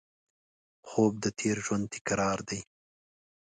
[0.87, 2.61] خوب د تېر ژوند تکرار دی